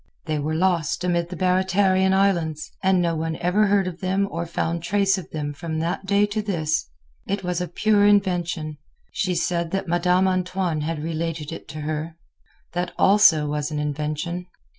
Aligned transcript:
They 0.25 0.39
were 0.39 0.55
lost 0.55 1.03
amid 1.03 1.29
the 1.29 1.35
Baratarian 1.35 2.11
Islands, 2.11 2.71
and 2.81 2.99
no 3.03 3.15
one 3.15 3.35
ever 3.35 3.67
heard 3.67 3.85
of 3.85 3.99
them 4.01 4.27
or 4.31 4.47
found 4.47 4.81
trace 4.81 5.15
of 5.19 5.29
them 5.29 5.53
from 5.53 5.77
that 5.77 6.07
day 6.07 6.25
to 6.25 6.41
this. 6.41 6.89
It 7.27 7.43
was 7.43 7.61
a 7.61 7.67
pure 7.67 8.07
invention. 8.07 8.79
She 9.11 9.35
said 9.35 9.69
that 9.69 9.87
Madame 9.87 10.27
Antoine 10.27 10.81
had 10.81 11.03
related 11.03 11.51
it 11.51 11.67
to 11.67 11.81
her. 11.81 12.15
That, 12.71 12.93
also, 12.97 13.45
was 13.45 13.69
an 13.69 13.77
invention. 13.77 14.47